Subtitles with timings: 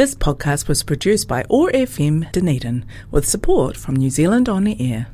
[0.00, 4.74] This podcast was produced by OAR FM Dunedin with support from New Zealand On the
[4.80, 5.08] Air.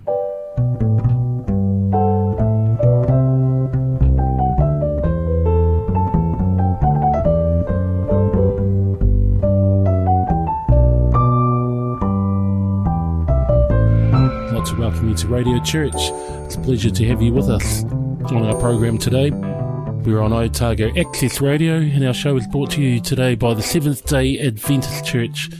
[14.54, 15.96] I'd welcome you to Radio Church.
[15.96, 17.82] It's a pleasure to have you with us
[18.30, 19.32] on our program today.
[20.06, 23.62] We're on Otago Access Radio, and our show is brought to you today by the
[23.62, 25.50] Seventh day Adventist Church.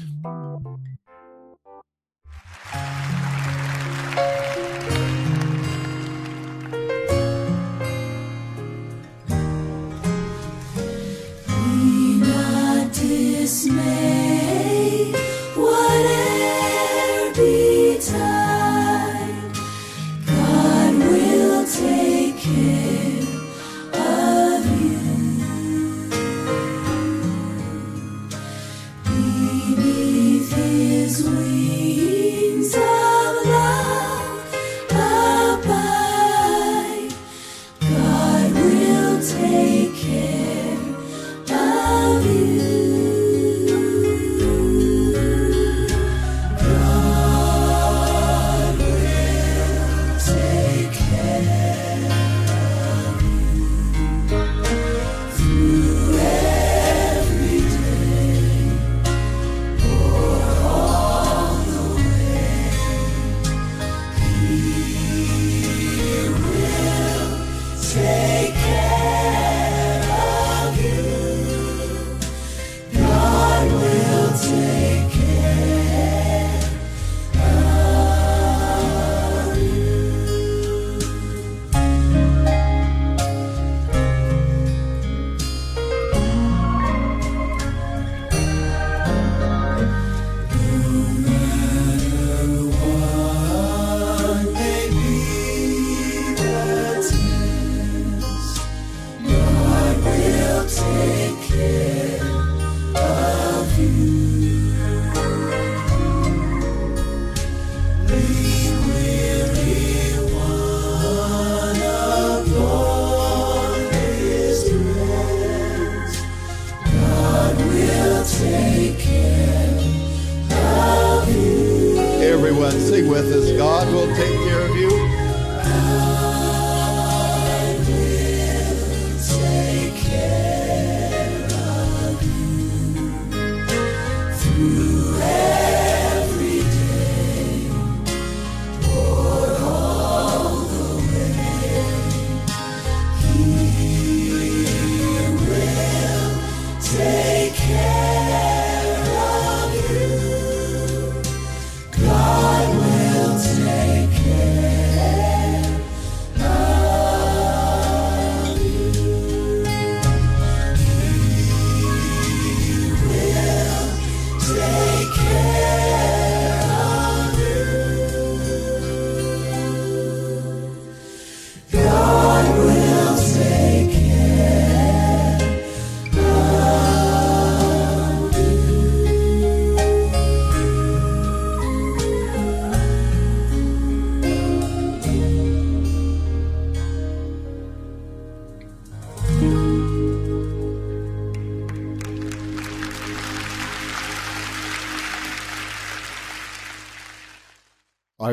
[122.23, 123.57] Everyone sing with us.
[123.57, 125.26] God will take care of you.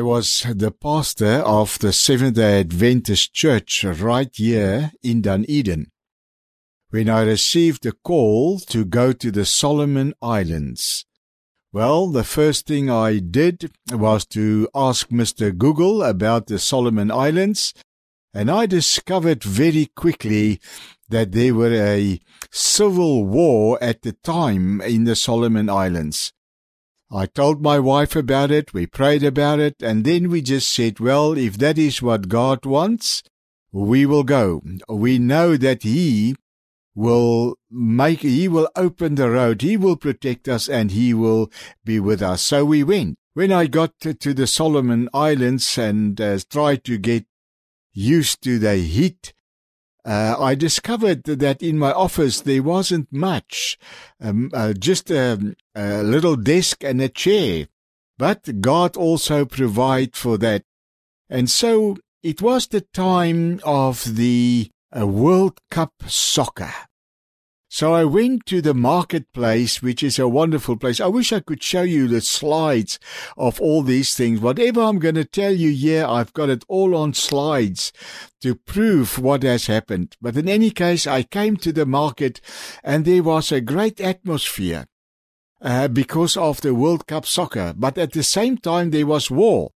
[0.04, 5.90] Was the pastor of the Seventh day Adventist Church right here in Dunedin
[6.90, 11.06] when I received a call to go to the Solomon Islands.
[11.72, 15.56] Well, the first thing I did was to ask Mr.
[15.56, 17.72] Google about the Solomon Islands,
[18.34, 20.60] and I discovered very quickly
[21.08, 22.20] that there were a
[22.52, 26.34] civil war at the time in the Solomon Islands.
[27.14, 30.98] I told my wife about it, we prayed about it, and then we just said,
[30.98, 33.22] well, if that is what God wants,
[33.70, 34.62] we will go.
[34.88, 36.34] We know that He
[36.92, 41.52] will make, He will open the road, He will protect us, and He will
[41.84, 42.42] be with us.
[42.42, 43.16] So we went.
[43.34, 47.26] When I got to, the Solomon Islands and uh, tried to get
[47.92, 49.34] used to the heat,
[50.04, 53.78] uh, I discovered that in my office there wasn't much,
[54.20, 57.68] um, uh, just a, a little desk and a chair.
[58.18, 60.64] But God also provided for that.
[61.28, 66.72] And so it was the time of the uh, World Cup soccer.
[67.74, 71.00] So I went to the marketplace, which is a wonderful place.
[71.00, 73.00] I wish I could show you the slides
[73.36, 74.38] of all these things.
[74.38, 77.92] Whatever I'm going to tell you here, I've got it all on slides
[78.42, 80.16] to prove what has happened.
[80.22, 82.40] But in any case, I came to the market
[82.84, 84.86] and there was a great atmosphere.
[85.60, 89.72] Uh, because of the World Cup soccer, but at the same time there was war.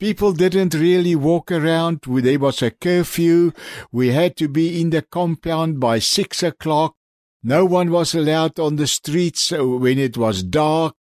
[0.00, 2.00] People didn't really walk around.
[2.06, 3.52] There was a curfew.
[3.92, 6.94] We had to be in the compound by six o'clock.
[7.46, 10.94] No one was allowed on the streets uh, when it was dark.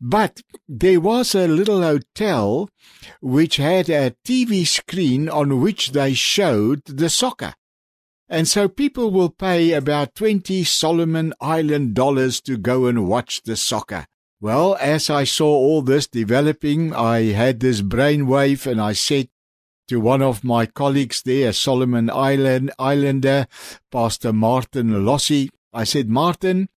[0.00, 2.68] But there was a little hotel
[3.22, 7.54] which had a TV screen on which they showed the soccer.
[8.28, 13.56] And so people will pay about 20 Solomon Island dollars to go and watch the
[13.56, 14.06] soccer.
[14.40, 19.28] Well, as I saw all this developing, I had this brainwave and I said
[19.86, 23.46] to one of my colleagues there, Solomon Island Islander,
[23.92, 26.68] Pastor Martin Lossie, I said, Martin,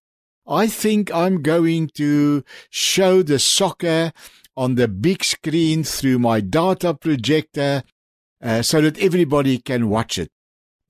[0.46, 4.12] I think I'm going to show the soccer
[4.56, 7.84] on the big screen through my data projector
[8.42, 10.30] uh, so that everybody can watch it.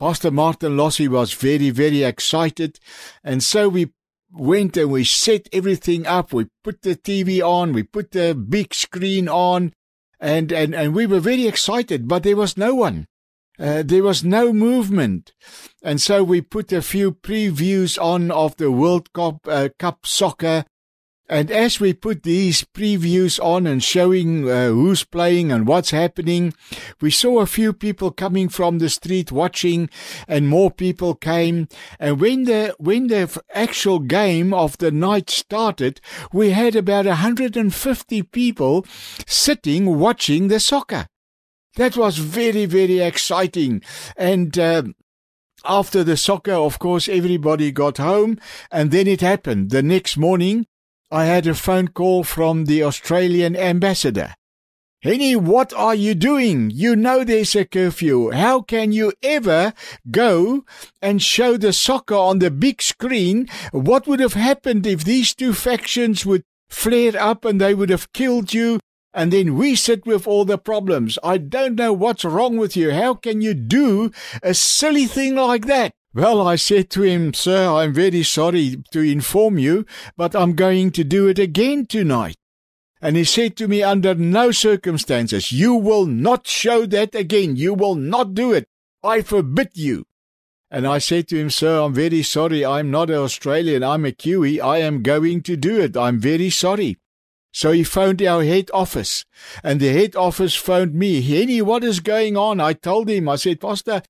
[0.01, 2.79] Pastor Martin Lossie was very, very excited.
[3.23, 3.91] And so we
[4.33, 6.33] went and we set everything up.
[6.33, 9.73] We put the TV on, we put the big screen on,
[10.21, 13.07] and, and, and we were very excited, but there was no one.
[13.59, 15.33] Uh, there was no movement.
[15.83, 20.65] And so we put a few previews on of the World Cup, uh, Cup soccer.
[21.31, 26.55] And as we put these previews on and showing uh, who's playing and what's happening,
[27.03, 29.91] we saw a few people coming from the street watching
[30.27, 31.69] and more people came.
[32.01, 36.01] And when the, when the actual game of the night started,
[36.33, 38.87] we had about 150 people
[39.27, 41.09] sitting watching the soccer.
[41.79, 43.83] That was very, very exciting.
[44.17, 44.83] And uh,
[45.65, 48.41] after the soccer, of course, everybody got home.
[48.73, 49.71] And then it happened.
[49.71, 50.67] The next morning,
[51.13, 54.35] I had a phone call from the Australian ambassador.
[55.03, 56.73] Henny, what are you doing?
[56.75, 58.33] You know there's a curfew.
[58.33, 59.73] How can you ever
[60.11, 60.65] go
[61.01, 63.49] and show the soccer on the big screen?
[63.71, 68.13] What would have happened if these two factions would flare up and they would have
[68.13, 68.81] killed you
[69.19, 71.19] and then we sit with all the problems.
[71.25, 72.93] I don't know what's wrong with you.
[72.93, 74.13] How can you do
[74.45, 75.91] a silly thing like that?
[76.15, 79.85] Well, I said to him, Sir, I'm very sorry to inform you,
[80.17, 82.37] but I'm going to do it again tonight.
[83.03, 87.57] And he said to me, Under no circumstances, you will not show that again.
[87.57, 88.69] You will not do it.
[89.03, 90.05] I forbid you.
[90.71, 92.65] And I said to him, Sir, I'm very sorry.
[92.65, 93.83] I'm not an Australian.
[93.83, 94.61] I'm a Kiwi.
[94.61, 95.97] I am going to do it.
[95.97, 96.99] I'm very sorry.
[97.53, 99.25] So he phoned our head office,
[99.65, 101.23] and the head office phoned me.
[101.23, 102.61] Henny, what is going on?
[102.61, 104.03] I told him, I said, Pastor,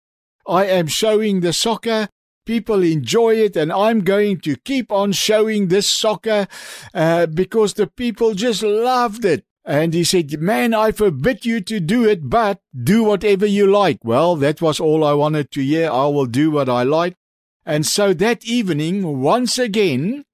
[0.46, 2.08] I am showing the soccer.
[2.44, 6.48] People enjoy it, and I'm going to keep on showing this soccer
[6.94, 9.44] uh, because the people just loved it.
[9.64, 13.98] And he said, Man, I forbid you to do it, but do whatever you like.
[14.02, 15.90] Well, that was all I wanted to hear.
[15.90, 17.16] I will do what I like.
[17.66, 20.24] And so that evening, once again,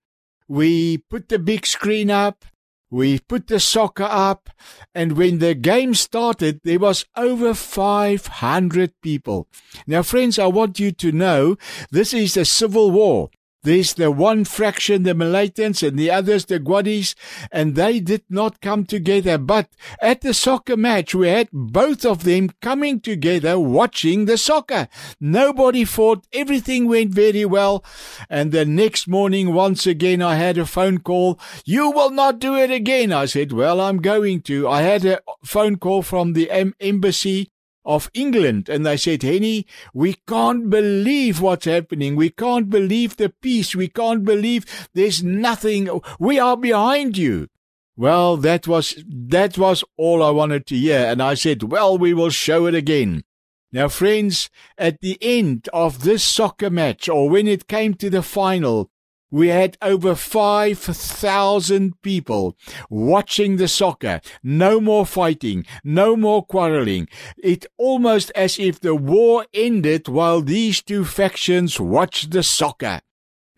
[0.47, 2.45] we put the big screen up
[2.94, 4.50] we put the soccer up,
[4.94, 9.49] and when the game started, there was over 500 people.
[9.85, 11.56] Now, friends, I want you to know
[11.91, 13.31] this is a civil war.
[13.64, 17.14] There's the one fraction, the Malaitans, and the others, the Gwadis,
[17.50, 19.39] and they did not come together.
[19.39, 19.69] But
[20.03, 24.86] at the soccer match, we had both of them coming together watching the soccer.
[25.19, 26.27] Nobody fought.
[26.32, 27.82] Everything went very well.
[28.29, 31.41] And the next morning, once again, I had a phone call.
[31.65, 33.12] You will not do it again.
[33.12, 34.69] I said, well, I'm going to.
[34.69, 36.50] I had a phone call from the
[36.81, 37.50] embassy
[37.84, 42.17] of England and they said, Henny, we can't believe what's happening.
[42.17, 43.74] We can't believe the peace.
[43.74, 45.88] We can't believe there's nothing.
[46.19, 47.48] We are behind you.
[47.96, 51.06] Well, that was, that was all I wanted to hear.
[51.06, 53.22] And I said, well, we will show it again.
[53.70, 58.22] Now, friends, at the end of this soccer match, or when it came to the
[58.22, 58.91] final,
[59.34, 62.56] we had over 5,000 people
[62.88, 64.20] watching the soccer.
[64.44, 67.08] No more fighting, no more quarreling.
[67.36, 73.00] It almost as if the war ended while these two factions watched the soccer.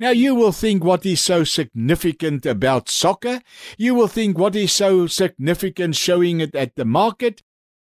[0.01, 3.43] Now you will think what is so significant about soccer.
[3.77, 7.43] You will think what is so significant showing it at the market.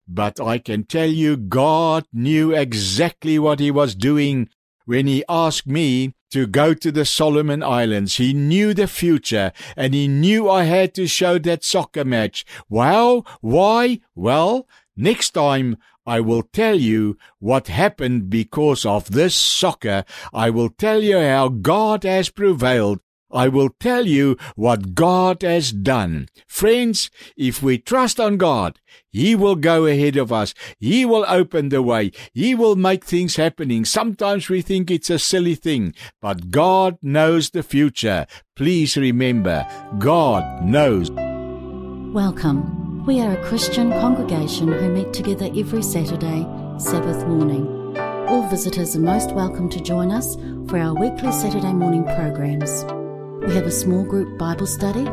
[0.07, 4.49] But I can tell you God knew exactly what he was doing
[4.85, 8.17] when he asked me to go to the Solomon Islands.
[8.17, 12.45] He knew the future and he knew I had to show that soccer match.
[12.69, 13.99] Well, why?
[14.15, 20.05] Well, next time I will tell you what happened because of this soccer.
[20.33, 22.99] I will tell you how God has prevailed.
[23.31, 26.29] I will tell you what God has done.
[26.47, 28.79] Friends, if we trust on God,
[29.11, 30.53] He will go ahead of us.
[30.79, 32.11] He will open the way.
[32.33, 33.85] He will make things happening.
[33.85, 38.27] Sometimes we think it's a silly thing, but God knows the future.
[38.55, 39.67] Please remember,
[39.99, 41.11] God knows.
[42.13, 43.05] Welcome.
[43.05, 46.45] We are a Christian congregation who meet together every Saturday,
[46.77, 47.97] Sabbath morning.
[48.27, 50.35] All visitors are most welcome to join us
[50.67, 52.83] for our weekly Saturday morning programs.
[53.47, 55.05] We have a small group Bible study,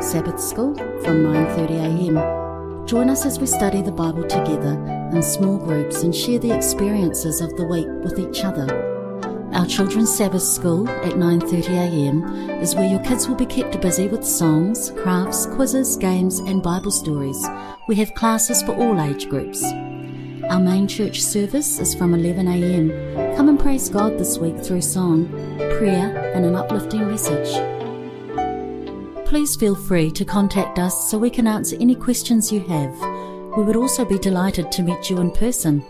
[0.00, 2.86] Sabbath school from 9:30 a.m.
[2.86, 4.74] Join us as we study the Bible together
[5.12, 8.68] in small groups and share the experiences of the week with each other.
[9.52, 12.22] Our children's Sabbath school at 9:30 a.m.
[12.62, 16.92] is where your kids will be kept busy with songs, crafts, quizzes, games and Bible
[16.92, 17.44] stories.
[17.88, 19.64] We have classes for all age groups.
[20.50, 23.36] Our main church service is from 11 a.m.
[23.36, 25.26] Come and praise God this week through song,
[25.78, 27.71] prayer and an uplifting message.
[29.32, 32.92] Please feel free to contact us so we can answer any questions you have.
[33.56, 35.82] We would also be delighted to meet you in person.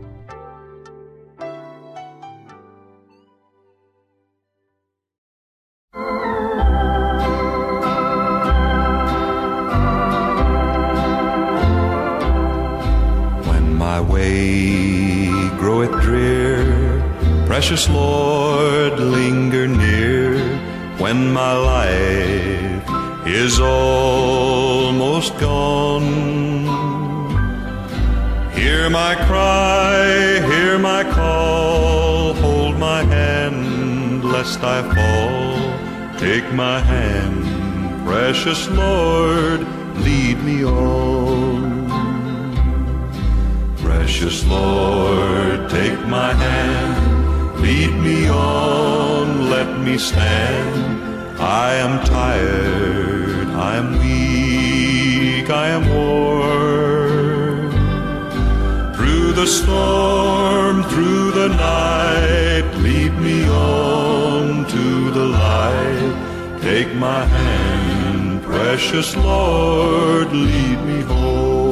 [14.24, 16.64] Way groweth drear,
[17.46, 20.40] precious Lord, linger near.
[20.98, 22.88] When my life
[23.28, 26.08] is almost gone,
[28.58, 36.18] hear my cry, hear my call, hold my hand, lest I fall.
[36.18, 37.44] Take my hand,
[38.08, 39.60] precious Lord,
[40.08, 41.63] lead me on.
[44.24, 51.04] Precious Lord, take my hand, lead me on, let me stand.
[51.42, 57.72] I am tired, I am weak, I am worn.
[58.96, 66.16] Through the storm, through the night, lead me on to the light.
[66.62, 71.63] Take my hand, precious Lord, lead me home.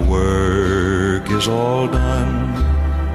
[0.00, 2.50] Work is all done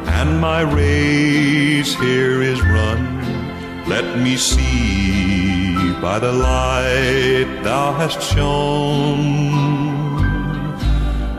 [0.07, 9.65] and my race here is run, let me see by the light thou hast shone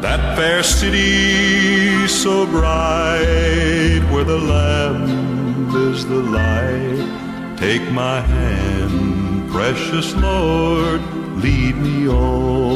[0.01, 7.57] that fair city so bright where the Lamb is the light.
[7.57, 11.01] Take my hand, precious Lord,
[11.43, 12.76] lead me on.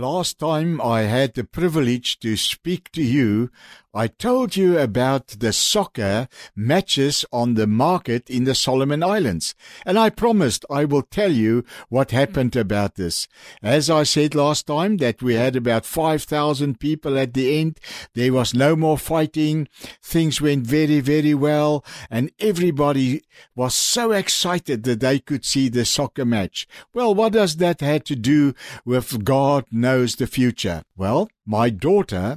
[0.00, 3.50] Last time I had the privilege to speak to you,
[3.94, 9.54] I told you about the soccer matches on the market in the Solomon Islands,
[9.86, 13.26] and I promised I will tell you what happened about this.
[13.62, 17.80] As I said last time that we had about 5,000 people at the end,
[18.12, 19.68] there was no more fighting,
[20.02, 23.22] things went very, very well, and everybody
[23.56, 26.66] was so excited that they could see the soccer match.
[26.92, 28.52] Well, what does that have to do
[28.84, 30.82] with God knows the future?
[30.94, 32.36] Well, my daughter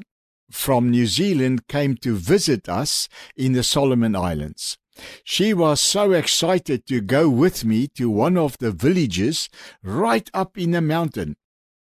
[0.52, 4.78] from New Zealand came to visit us in the Solomon Islands.
[5.24, 9.50] She was so excited to go with me to one of the villages
[9.84, 11.36] right up in the mountain.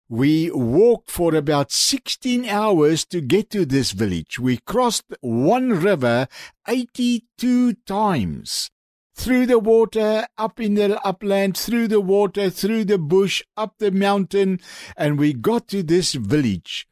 [0.08, 4.38] We walked for about 16 hours to get to this village.
[4.38, 6.28] We crossed one river
[6.68, 8.70] 82 times.
[9.16, 13.92] Through the water, up in the upland, through the water, through the bush, up the
[13.92, 14.60] mountain,
[14.96, 16.86] and we got to this village.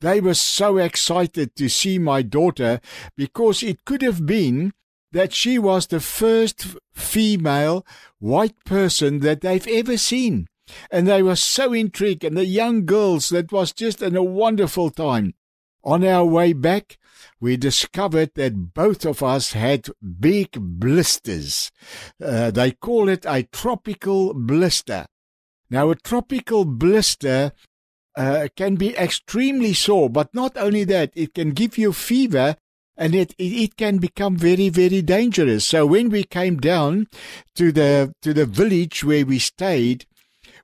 [0.00, 2.80] They were so excited to see my daughter
[3.16, 4.72] because it could have been
[5.12, 7.86] that she was the first female
[8.18, 10.46] white person that they've ever seen.
[10.90, 14.90] And they were so intrigued, and the young girls, that was just an, a wonderful
[14.90, 15.34] time.
[15.84, 16.98] On our way back,
[17.40, 19.88] we discovered that both of us had
[20.20, 21.70] big blisters.
[22.22, 25.06] Uh, they call it a tropical blister.
[25.70, 27.52] Now, a tropical blister
[28.16, 32.56] uh, can be extremely sore, but not only that, it can give you fever
[32.96, 35.66] and it, it, it can become very, very dangerous.
[35.66, 37.08] So when we came down
[37.54, 40.06] to the, to the village where we stayed,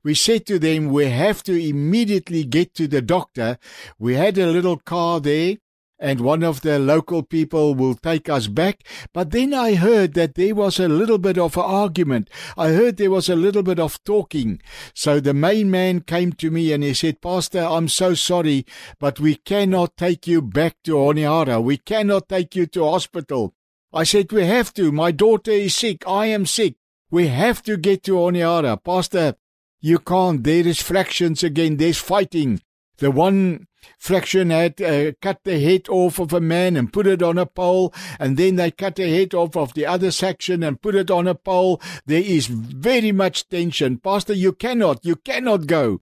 [0.03, 3.59] we said to them, we have to immediately get to the doctor.
[3.99, 5.59] We had a little car there
[6.03, 8.83] and one of the local people will take us back.
[9.15, 12.29] But then I heard that there was a little bit of an argument.
[12.59, 14.61] I heard there was a little bit of talking.
[14.95, 18.67] So the main man came to me and he said, Pastor, I'm so sorry,
[18.99, 21.63] but we cannot take you back to Honiara.
[21.63, 23.55] We cannot take you to hospital.
[23.93, 24.91] I said, we have to.
[24.91, 26.03] My daughter is sick.
[26.09, 26.75] I am sick.
[27.13, 28.83] We have to get to Honiara.
[28.83, 29.37] Pastor,
[29.81, 30.43] you can't.
[30.43, 31.77] There is fractions again.
[31.77, 32.61] There's fighting.
[32.97, 37.23] The one fraction had uh, cut the head off of a man and put it
[37.23, 40.83] on a pole, and then they cut the head off of the other section and
[40.83, 41.81] put it on a pole.
[42.07, 43.99] There is very much tension.
[43.99, 46.01] Pastor, you cannot, you cannot go.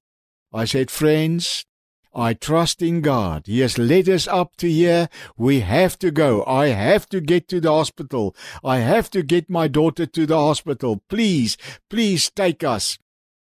[0.52, 1.64] I said, friends,
[2.12, 3.46] I trust in God.
[3.46, 5.08] He has led us up to here.
[5.37, 6.44] We have to go.
[6.44, 8.34] I have to get to the hospital.
[8.64, 11.02] I have to get my daughter to the hospital.
[11.08, 11.56] Please,
[11.88, 12.99] please take us.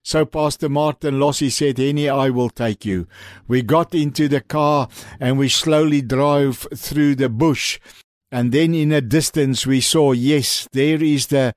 [0.04, 3.06] So Pastor Martin Lossie said, Henny, I will take you.
[3.46, 4.88] We got into the car
[5.20, 7.78] and we slowly drove through the bush.
[8.30, 11.52] And then in a distance we saw, yes, there is the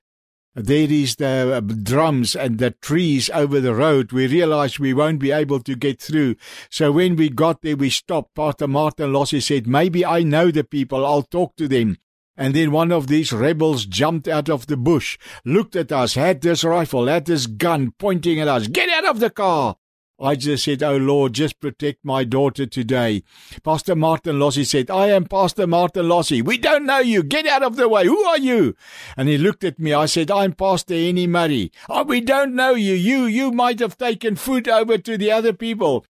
[0.55, 4.13] there is the uh, drums and the trees over the road.
[4.13, 6.35] We realized we won't be able to get through.
[6.69, 8.35] So when we got there, we stopped.
[8.35, 11.05] Pastor Martin Lossie said, maybe I know the people.
[11.05, 11.97] I'll talk to them.
[12.37, 16.41] And then one of these rebels jumped out of the bush, looked at us, had
[16.41, 18.67] this rifle, had this gun pointing at us.
[18.67, 19.77] Get out of the car!
[20.17, 23.23] I just said, Oh Lord, just protect my daughter today.
[23.63, 26.41] Pastor Martin Lossie said, I am Pastor Martin Lossie.
[26.41, 27.21] We don't know you.
[27.21, 28.05] Get out of the way.
[28.05, 28.75] Who are you?
[29.17, 29.93] And he looked at me.
[29.93, 31.69] I said, I'm Pastor Henny Murray.
[31.89, 32.93] Oh, we don't know you.
[32.93, 36.05] You, you might have taken food over to the other people.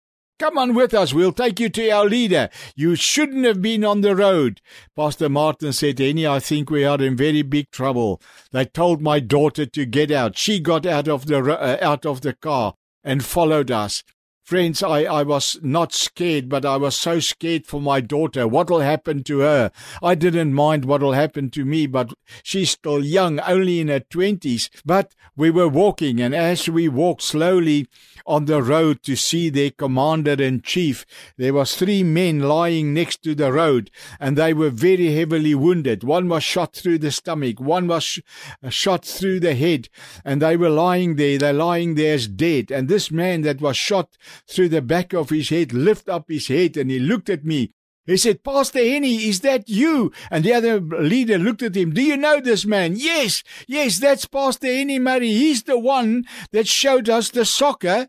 [0.41, 1.13] Come on with us.
[1.13, 2.49] We'll take you to our leader.
[2.75, 4.63] You shouldn't have been on the road.
[4.97, 8.23] Pastor Martin said, Henny, I think we are in very big trouble.
[8.51, 10.39] They told my daughter to get out.
[10.39, 12.73] She got out of the, uh, out of the car
[13.05, 14.03] and followed us.
[14.51, 18.49] Friends, I, I was not scared, but I was so scared for my daughter.
[18.49, 19.71] What'll happen to her?
[20.03, 24.69] I didn't mind what'll happen to me, but she's still young, only in her twenties.
[24.85, 27.87] But we were walking, and as we walked slowly
[28.27, 33.23] on the road to see their commander in chief, there was three men lying next
[33.23, 36.03] to the road, and they were very heavily wounded.
[36.03, 38.19] One was shot through the stomach, one was sh-
[38.65, 39.89] uh, shot through the head,
[40.25, 41.39] and they were lying there.
[41.39, 42.73] They're lying there as dead.
[42.73, 46.49] And this man that was shot through the back of his head, lift up his
[46.49, 47.73] head, and he looked at me.
[48.07, 50.11] He said, Pastor Henny, is that you?
[50.31, 51.93] And the other leader looked at him.
[51.93, 52.95] Do you know this man?
[52.97, 55.29] Yes, yes, that's Pastor Henny Murray.
[55.29, 58.09] He's the one that showed us the soccer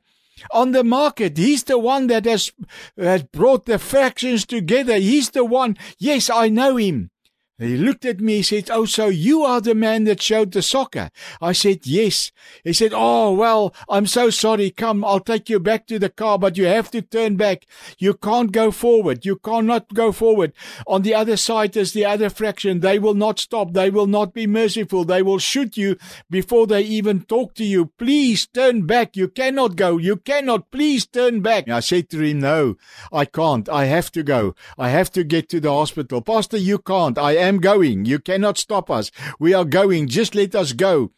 [0.49, 1.37] on the market.
[1.37, 2.51] He's the one that has,
[2.97, 4.95] has brought the factions together.
[4.95, 5.77] He's the one.
[5.99, 7.11] Yes, I know him.
[7.57, 10.63] He looked at me, he said, Oh, so you are the man that showed the
[10.63, 11.11] soccer?
[11.39, 12.31] I said, Yes.
[12.63, 14.71] He said, Oh, well, I'm so sorry.
[14.71, 17.67] Come, I'll take you back to the car, but you have to turn back.
[17.99, 19.25] You can't go forward.
[19.25, 20.53] You cannot go forward.
[20.87, 22.79] On the other side is the other fraction.
[22.79, 23.73] They will not stop.
[23.73, 25.05] They will not be merciful.
[25.05, 25.97] They will shoot you
[26.31, 27.91] before they even talk to you.
[27.97, 29.15] Please turn back.
[29.15, 29.97] You cannot go.
[29.97, 30.71] You cannot.
[30.71, 31.69] Please turn back.
[31.69, 32.77] I said to him, No,
[33.13, 33.69] I can't.
[33.69, 34.55] I have to go.
[34.79, 36.21] I have to get to the hospital.
[36.21, 37.19] Pastor, you can't.
[37.19, 38.05] I am going.
[38.05, 39.11] You cannot stop us.
[39.39, 40.07] We are going.
[40.07, 41.11] Just let us go.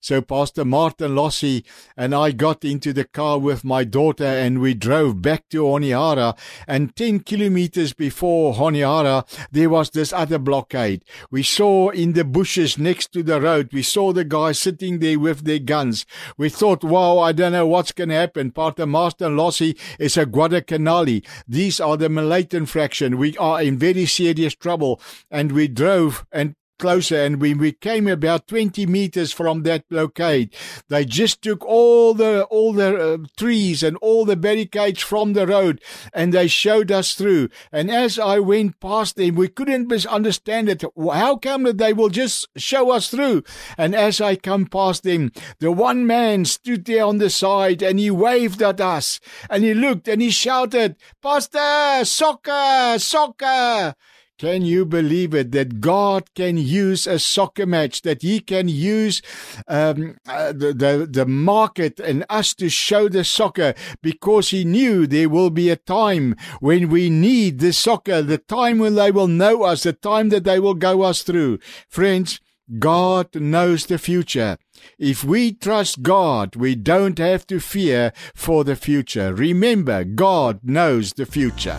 [0.00, 1.64] So Pastor Martin Lossie
[1.96, 6.36] and I got into the car with my daughter and we drove back to Honiara.
[6.66, 11.04] And 10 kilometers before Honiara, there was this other blockade.
[11.30, 15.18] We saw in the bushes next to the road, we saw the guys sitting there
[15.18, 16.06] with their guns.
[16.38, 18.52] We thought, wow, I don't know what's going to happen.
[18.52, 21.26] Pastor Martin Lossie is a Guadalcanali.
[21.46, 23.18] These are the Malayan fraction.
[23.18, 25.00] We are in very serious trouble.
[25.30, 27.22] And we drove and closer.
[27.22, 30.54] And when we came about 20 meters from that blockade,
[30.88, 35.46] they just took all the, all the uh, trees and all the barricades from the
[35.46, 35.80] road
[36.12, 37.50] and they showed us through.
[37.70, 40.82] And as I went past them, we couldn't understand it.
[40.98, 43.44] How come that they will just show us through?
[43.76, 47.98] And as I come past them, the one man stood there on the side and
[47.98, 53.94] he waved at us and he looked and he shouted, Pastor, soccer, soccer.
[54.40, 59.20] Can you believe it that God can use a soccer match, that He can use
[59.68, 65.06] um, uh, the, the, the market and us to show the soccer because He knew
[65.06, 69.28] there will be a time when we need the soccer, the time when they will
[69.28, 71.58] know us, the time that they will go us through.
[71.86, 72.40] Friends,
[72.78, 74.56] God knows the future.
[74.98, 79.34] If we trust God, we don't have to fear for the future.
[79.34, 81.78] Remember, God knows the future.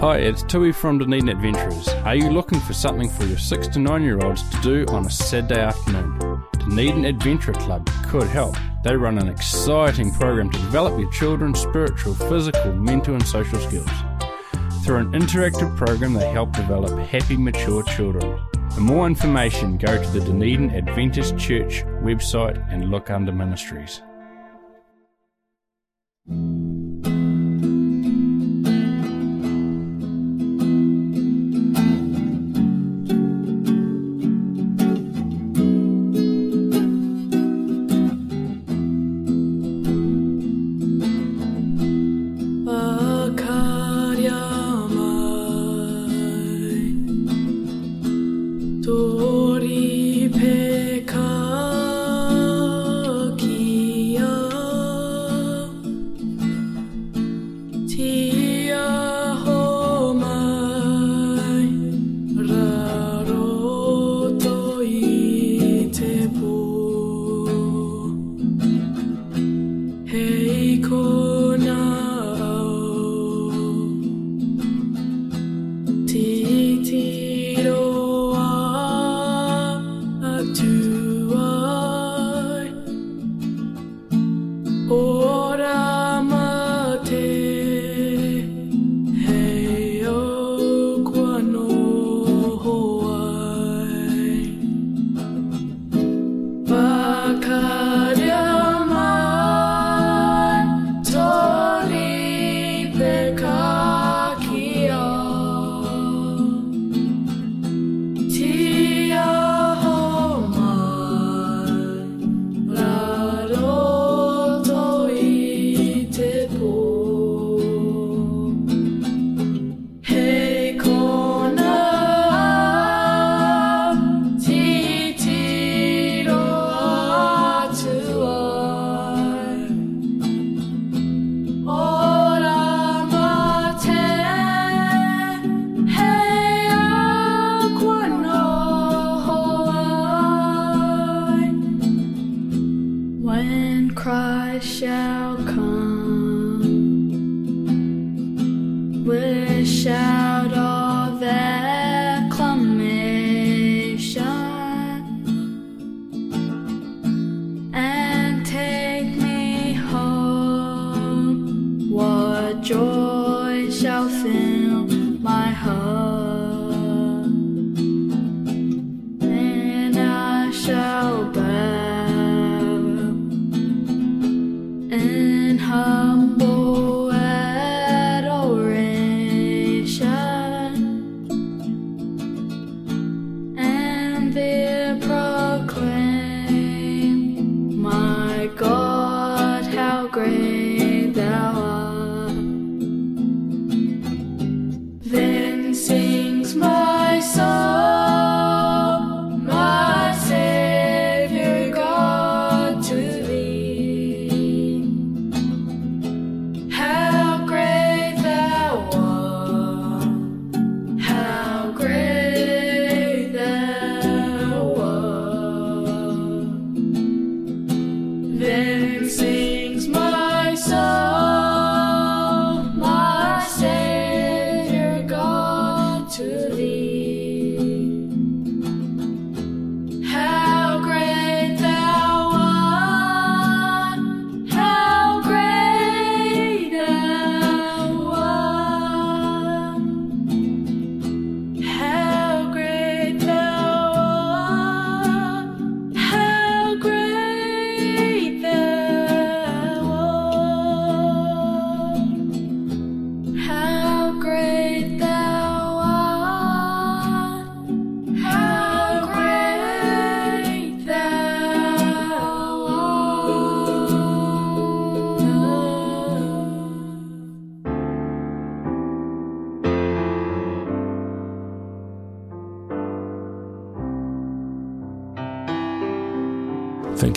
[0.00, 1.88] Hi, it's Tui from Dunedin Adventurers.
[2.04, 5.04] Are you looking for something for your 6 to 9 year olds to do on
[5.04, 6.40] a Saturday afternoon?
[6.56, 8.54] Dunedin Adventure Club could help.
[8.84, 13.90] They run an exciting program to develop your children's spiritual, physical, mental, and social skills.
[14.84, 18.38] Through an interactive program, they help develop happy, mature children.
[18.72, 24.00] For more information, go to the Dunedin Adventist Church website and look under ministries.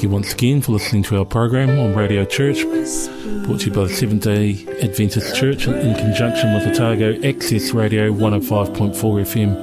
[0.02, 3.72] Thank you once again for listening to our program on Radio Church, brought to you
[3.72, 9.56] by the Seventh day Adventist Church in conjunction with Otago Access Radio 105.4 FM.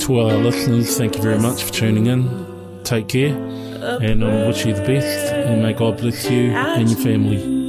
[0.00, 2.28] To all our listeners, thank you very much for tuning in.
[2.84, 6.98] Take care, and I wish you the best, and may God bless you and your
[6.98, 7.61] family.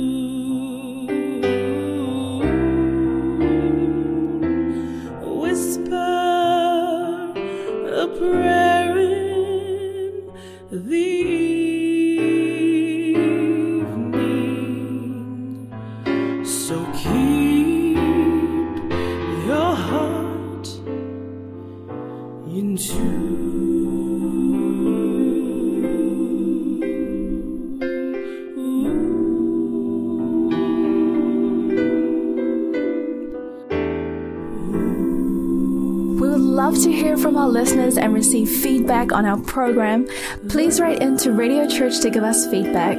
[37.43, 40.07] Our listeners and receive feedback on our program.
[40.47, 42.95] Please write into Radio Church to give us feedback.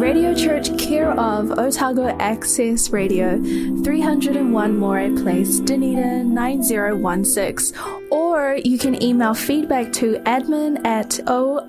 [0.00, 3.36] Radio Church, care of Otago Access Radio,
[3.84, 7.78] 301 Moray Place, Dunedin 9016.
[8.10, 11.68] Or you can email feedback to admin at oar.org.nz.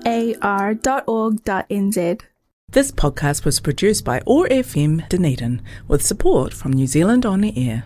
[2.70, 7.52] This podcast was produced by OAR FM Dunedin with support from New Zealand On the
[7.68, 7.84] Air.